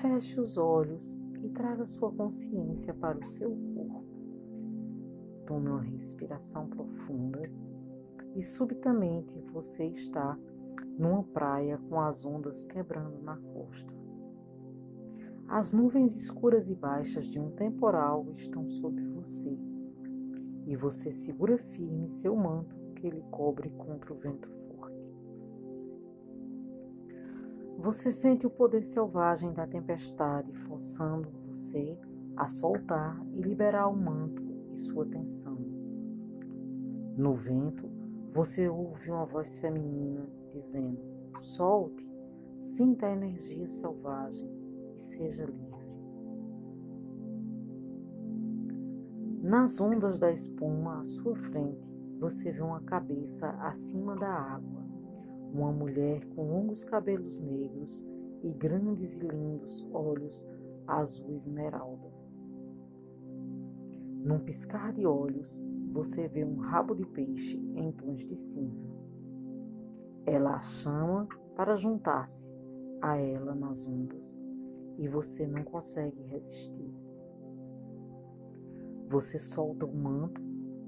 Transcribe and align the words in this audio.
feche 0.00 0.40
os 0.40 0.56
olhos 0.56 1.20
e 1.42 1.48
traga 1.48 1.84
sua 1.86 2.12
consciência 2.12 2.94
para 2.94 3.18
o 3.18 3.26
seu 3.26 3.50
corpo. 3.50 4.04
Tome 5.44 5.68
uma 5.68 5.82
respiração 5.82 6.68
profunda 6.68 7.50
e 8.36 8.42
subitamente 8.42 9.40
você 9.52 9.86
está 9.86 10.38
numa 10.96 11.24
praia 11.24 11.78
com 11.88 12.00
as 12.00 12.24
ondas 12.24 12.64
quebrando 12.64 13.20
na 13.22 13.36
costa. 13.38 13.92
As 15.48 15.72
nuvens 15.72 16.14
escuras 16.14 16.68
e 16.68 16.76
baixas 16.76 17.26
de 17.26 17.40
um 17.40 17.50
temporal 17.50 18.24
estão 18.36 18.68
sobre 18.68 19.04
você 19.08 19.58
e 20.66 20.76
você 20.76 21.12
segura 21.12 21.58
firme 21.58 22.08
seu 22.08 22.36
manto 22.36 22.76
que 22.94 23.06
ele 23.06 23.24
cobre 23.30 23.70
contra 23.70 24.12
o 24.12 24.18
vento 24.18 24.48
Você 27.78 28.12
sente 28.12 28.44
o 28.44 28.50
poder 28.50 28.82
selvagem 28.82 29.52
da 29.52 29.64
tempestade 29.64 30.52
forçando 30.52 31.28
você 31.46 31.96
a 32.36 32.48
soltar 32.48 33.24
e 33.32 33.40
liberar 33.40 33.86
o 33.86 33.96
manto 33.96 34.42
e 34.74 34.78
sua 34.78 35.06
tensão. 35.06 35.56
No 37.16 37.36
vento, 37.36 37.88
você 38.34 38.68
ouve 38.68 39.12
uma 39.12 39.24
voz 39.26 39.60
feminina 39.60 40.28
dizendo: 40.52 40.98
solte, 41.38 42.04
sinta 42.58 43.06
a 43.06 43.12
energia 43.12 43.68
selvagem 43.68 44.52
e 44.96 45.00
seja 45.00 45.44
livre. 45.44 45.78
Nas 49.40 49.80
ondas 49.80 50.18
da 50.18 50.32
espuma 50.32 50.98
à 50.98 51.04
sua 51.04 51.36
frente, 51.36 51.96
você 52.18 52.50
vê 52.50 52.60
uma 52.60 52.80
cabeça 52.80 53.50
acima 53.60 54.16
da 54.16 54.32
água, 54.32 54.82
uma 55.52 55.72
mulher 55.72 56.24
com 56.34 56.48
longos 56.48 56.84
cabelos 56.84 57.38
negros 57.38 58.06
e 58.42 58.52
grandes 58.52 59.20
e 59.22 59.28
lindos 59.28 59.88
olhos 59.92 60.44
azul 60.86 61.36
esmeralda. 61.36 62.10
Num 64.24 64.40
piscar 64.40 64.92
de 64.92 65.06
olhos, 65.06 65.54
você 65.92 66.26
vê 66.28 66.44
um 66.44 66.56
rabo 66.56 66.94
de 66.94 67.06
peixe 67.06 67.56
em 67.76 67.92
tons 67.92 68.24
de 68.24 68.36
cinza. 68.36 68.86
Ela 70.26 70.56
a 70.56 70.60
chama 70.60 71.26
para 71.56 71.76
juntar-se 71.76 72.46
a 73.00 73.16
ela 73.16 73.54
nas 73.54 73.86
ondas 73.86 74.40
e 74.98 75.08
você 75.08 75.46
não 75.46 75.62
consegue 75.64 76.20
resistir. 76.24 76.92
Você 79.08 79.38
solta 79.38 79.86
o 79.86 79.96
manto, 79.96 80.40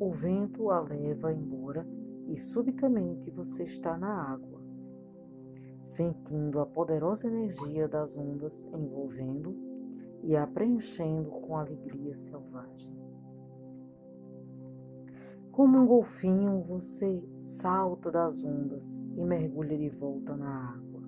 o 0.00 0.10
vento 0.10 0.70
a 0.70 0.80
leva 0.80 1.32
embora 1.32 1.86
e 2.28 2.36
subitamente 2.36 3.30
você 3.30 3.64
está 3.64 3.96
na 3.96 4.32
água, 4.32 4.60
sentindo 5.80 6.60
a 6.60 6.66
poderosa 6.66 7.26
energia 7.26 7.88
das 7.88 8.16
ondas 8.16 8.62
envolvendo 8.72 9.56
e 10.22 10.36
a 10.36 10.46
preenchendo 10.46 11.30
com 11.30 11.56
alegria 11.56 12.14
selvagem. 12.14 12.98
Como 15.50 15.78
um 15.78 15.86
golfinho, 15.86 16.62
você 16.62 17.20
salta 17.40 18.12
das 18.12 18.44
ondas 18.44 18.98
e 19.16 19.24
mergulha 19.24 19.76
de 19.76 19.88
volta 19.88 20.36
na 20.36 20.74
água. 20.74 21.02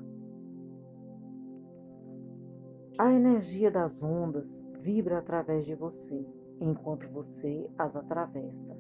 A 2.98 3.12
energia 3.12 3.70
das 3.70 4.02
ondas 4.02 4.64
vibra 4.80 5.18
através 5.18 5.66
de 5.66 5.74
você, 5.74 6.26
enquanto 6.60 7.08
você 7.10 7.70
as 7.78 7.94
atravessa, 7.94 8.76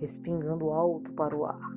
respingando 0.00 0.70
alto 0.70 1.12
para 1.12 1.36
o 1.36 1.44
ar. 1.44 1.76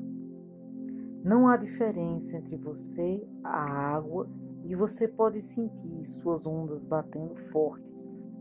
Não 1.24 1.48
há 1.48 1.58
diferença 1.58 2.38
entre 2.38 2.58
você, 2.58 3.24
a 3.44 3.62
água, 3.96 4.28
e 4.64 4.76
você 4.76 5.08
pode 5.08 5.42
sentir 5.42 6.10
suas 6.10 6.46
ondas 6.46 6.84
batendo 6.84 7.36
forte 7.36 7.92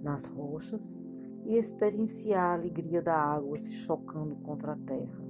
nas 0.02 0.24
rochas 0.26 0.98
e 1.44 1.56
experienciar 1.56 2.50
a 2.50 2.54
alegria 2.54 3.02
da 3.02 3.14
água 3.14 3.58
se 3.58 3.72
chocando 3.72 4.36
contra 4.36 4.72
a 4.72 4.76
terra, 4.76 5.24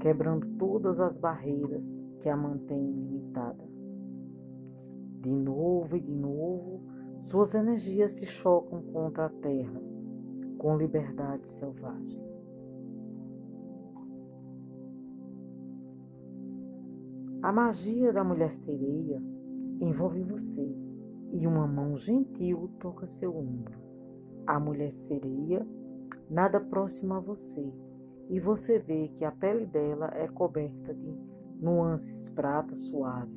quebrando 0.00 0.46
todas 0.56 1.00
as 1.00 1.16
barreiras 1.16 2.00
que 2.20 2.28
a 2.28 2.36
mantêm 2.36 2.92
limitada. 2.92 3.64
De 5.20 5.30
novo 5.30 5.96
e 5.96 6.00
de 6.00 6.14
novo, 6.14 6.82
suas 7.18 7.54
energias 7.54 8.12
se 8.12 8.26
chocam 8.26 8.82
contra 8.92 9.26
a 9.26 9.30
terra, 9.30 9.80
com 10.58 10.76
liberdade 10.76 11.48
selvagem. 11.48 12.37
A 17.42 17.52
magia 17.52 18.12
da 18.12 18.24
mulher 18.24 18.52
sereia 18.52 19.22
envolve 19.80 20.22
você 20.22 20.76
e 21.32 21.46
uma 21.46 21.66
mão 21.66 21.96
gentil 21.96 22.70
toca 22.78 23.06
seu 23.06 23.36
ombro 23.36 23.88
a 24.48 24.58
mulher 24.58 24.92
sereia 24.92 25.68
nada 26.30 26.58
próxima 26.58 27.18
a 27.18 27.20
você, 27.20 27.70
e 28.30 28.40
você 28.40 28.78
vê 28.78 29.08
que 29.08 29.22
a 29.22 29.30
pele 29.30 29.66
dela 29.66 30.10
é 30.14 30.26
coberta 30.26 30.94
de 30.94 31.14
nuances 31.60 32.30
prata 32.30 32.74
suave, 32.74 33.30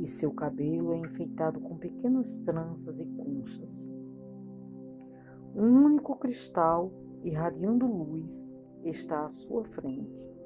e 0.00 0.08
seu 0.08 0.32
cabelo 0.34 0.94
é 0.94 0.98
enfeitado 0.98 1.60
com 1.60 1.76
pequenas 1.76 2.38
tranças 2.38 2.98
e 2.98 3.06
conchas. 3.06 3.94
Um 5.54 5.84
único 5.84 6.16
cristal, 6.16 6.92
irradiando 7.22 7.86
luz, 7.86 8.52
está 8.82 9.26
à 9.26 9.30
sua 9.30 9.62
frente, 9.64 10.36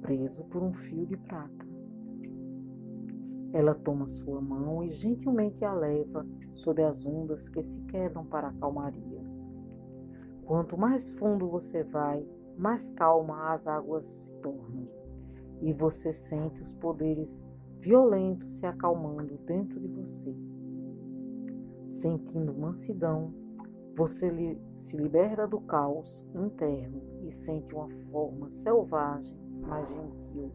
preso 0.00 0.46
por 0.46 0.62
um 0.62 0.72
fio 0.72 1.04
de 1.04 1.16
prata. 1.18 1.67
Ela 3.52 3.74
toma 3.74 4.06
sua 4.06 4.40
mão 4.40 4.82
e 4.82 4.90
gentilmente 4.90 5.64
a 5.64 5.72
leva 5.72 6.26
sob 6.52 6.82
as 6.82 7.04
ondas 7.06 7.48
que 7.48 7.62
se 7.62 7.82
quebram 7.84 8.24
para 8.24 8.48
a 8.48 8.52
calmaria. 8.52 9.22
Quanto 10.44 10.76
mais 10.76 11.08
fundo 11.16 11.48
você 11.48 11.82
vai, 11.82 12.26
mais 12.56 12.90
calma 12.90 13.52
as 13.52 13.66
águas 13.66 14.04
se 14.04 14.32
tornam, 14.40 14.88
e 15.62 15.72
você 15.72 16.12
sente 16.12 16.60
os 16.60 16.72
poderes 16.74 17.48
violentos 17.80 18.58
se 18.58 18.66
acalmando 18.66 19.38
dentro 19.46 19.80
de 19.80 19.88
você. 19.88 20.36
Sentindo 21.88 22.52
mansidão, 22.52 23.32
você 23.96 24.58
se 24.76 24.96
libera 24.96 25.46
do 25.46 25.60
caos 25.60 26.26
interno 26.34 27.02
e 27.22 27.32
sente 27.32 27.74
uma 27.74 27.88
forma 28.10 28.50
selvagem, 28.50 29.42
mas 29.60 29.88
gentil 29.88 30.52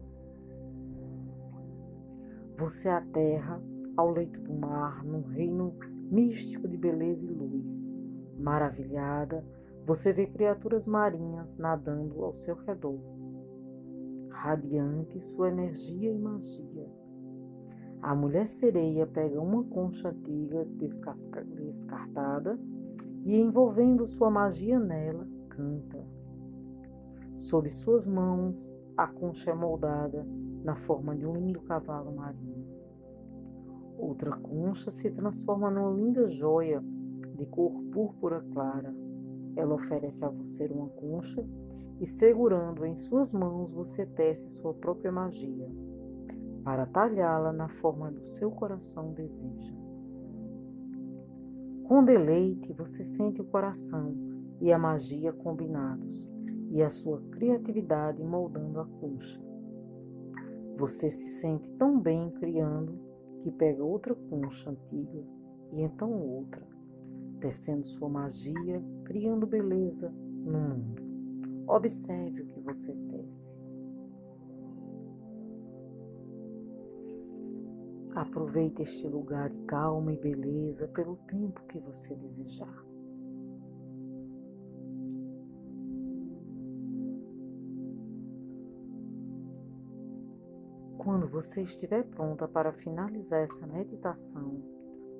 você 2.56 2.88
aterra 2.88 3.60
ao 3.96 4.10
leito 4.10 4.40
do 4.42 4.54
mar, 4.54 5.04
num 5.04 5.22
reino 5.22 5.74
místico 6.10 6.68
de 6.68 6.76
beleza 6.76 7.24
e 7.26 7.34
luz. 7.34 7.92
Maravilhada, 8.38 9.44
você 9.86 10.12
vê 10.12 10.26
criaturas 10.26 10.86
marinhas 10.86 11.56
nadando 11.56 12.24
ao 12.24 12.34
seu 12.34 12.56
redor. 12.56 12.98
Radiante 14.30 15.20
sua 15.20 15.48
energia 15.48 16.12
e 16.12 16.18
magia. 16.18 16.88
A 18.02 18.14
mulher 18.14 18.46
sereia 18.46 19.06
pega 19.06 19.40
uma 19.40 19.64
concha 19.64 20.08
antiga 20.08 20.64
descartada 20.66 22.58
e, 23.24 23.36
envolvendo 23.40 24.06
sua 24.06 24.30
magia 24.30 24.78
nela, 24.78 25.26
canta. 25.48 26.04
Sob 27.36 27.70
suas 27.70 28.06
mãos, 28.06 28.78
a 28.96 29.06
concha 29.06 29.50
é 29.50 29.54
moldada 29.54 30.26
na 30.64 30.74
forma 30.74 31.14
de 31.14 31.26
um 31.26 31.34
lindo 31.34 31.60
cavalo 31.60 32.16
marinho. 32.16 32.66
Outra 33.98 34.32
concha 34.32 34.90
se 34.90 35.10
transforma 35.10 35.70
numa 35.70 35.90
linda 35.90 36.28
joia 36.30 36.82
de 37.36 37.46
cor 37.46 37.72
púrpura 37.92 38.40
clara. 38.52 38.94
Ela 39.54 39.74
oferece 39.74 40.24
a 40.24 40.28
você 40.28 40.66
uma 40.66 40.88
concha 40.88 41.46
e, 42.00 42.06
segurando 42.06 42.84
em 42.84 42.96
suas 42.96 43.32
mãos, 43.32 43.72
você 43.72 44.04
tece 44.04 44.48
sua 44.48 44.74
própria 44.74 45.12
magia 45.12 45.70
para 46.64 46.86
talhá-la 46.86 47.52
na 47.52 47.68
forma 47.68 48.10
do 48.10 48.24
seu 48.24 48.50
coração 48.50 49.12
deseja. 49.12 49.78
Com 51.84 52.02
deleite, 52.02 52.72
você 52.72 53.04
sente 53.04 53.42
o 53.42 53.44
coração 53.44 54.16
e 54.60 54.72
a 54.72 54.78
magia 54.78 55.30
combinados 55.32 56.32
e 56.70 56.82
a 56.82 56.88
sua 56.88 57.20
criatividade 57.30 58.24
moldando 58.24 58.80
a 58.80 58.86
concha. 58.86 59.43
Você 60.76 61.08
se 61.08 61.40
sente 61.40 61.68
tão 61.76 62.00
bem 62.00 62.30
criando 62.32 62.98
que 63.42 63.50
pega 63.52 63.84
outra 63.84 64.14
concha 64.14 64.70
antiga 64.70 65.24
e 65.72 65.82
então 65.82 66.12
outra, 66.12 66.66
tecendo 67.40 67.86
sua 67.86 68.08
magia, 68.08 68.82
criando 69.04 69.46
beleza 69.46 70.10
no 70.10 70.58
mundo. 70.58 71.02
Observe 71.66 72.42
o 72.42 72.46
que 72.46 72.60
você 72.60 72.92
tece. 72.92 73.58
Aproveite 78.14 78.82
este 78.82 79.06
lugar 79.08 79.50
de 79.50 79.58
calma 79.64 80.12
e 80.12 80.16
beleza 80.16 80.86
pelo 80.88 81.16
tempo 81.28 81.62
que 81.68 81.78
você 81.78 82.14
desejar. 82.14 82.84
Quando 91.04 91.28
você 91.28 91.62
estiver 91.62 92.02
pronta 92.04 92.48
para 92.48 92.72
finalizar 92.72 93.42
essa 93.42 93.66
meditação, 93.66 94.62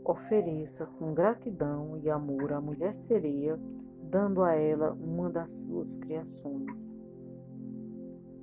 Ofereça 0.05 0.85
com 0.85 1.15
gratidão 1.15 1.97
e 1.97 2.11
amor 2.11 2.53
à 2.53 2.61
mulher 2.61 2.93
sereia, 2.93 3.59
dando 4.03 4.43
a 4.43 4.53
ela 4.53 4.93
uma 4.93 5.31
das 5.31 5.51
suas 5.51 5.97
criações. 5.97 7.03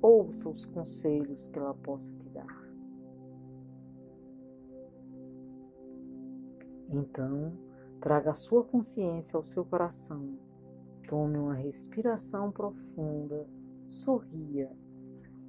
Ouça 0.00 0.48
os 0.48 0.64
conselhos 0.64 1.46
que 1.46 1.56
ela 1.56 1.72
possa 1.72 2.12
te 2.16 2.28
dar. 2.30 2.68
Então, 6.90 7.56
traga 8.00 8.32
a 8.32 8.34
sua 8.34 8.64
consciência 8.64 9.36
ao 9.36 9.44
seu 9.44 9.64
coração. 9.64 10.36
Tome 11.08 11.38
uma 11.38 11.54
respiração 11.54 12.50
profunda, 12.50 13.46
sorria, 13.86 14.68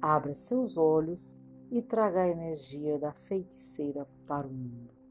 abra 0.00 0.32
seus 0.32 0.76
olhos 0.76 1.36
e 1.76 1.82
traga 1.82 2.22
a 2.22 2.28
energia 2.28 2.96
da 3.00 3.12
feiticeira 3.12 4.06
para 4.28 4.46
o 4.46 4.50
mundo. 4.50 5.03